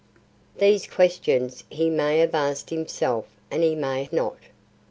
These 0.57 0.87
questions 0.87 1.63
he 1.69 1.87
may 1.91 2.17
have 2.17 2.33
asked 2.33 2.71
himself 2.71 3.25
and 3.51 3.61
he 3.61 3.75
may 3.75 4.09
not. 4.11 4.39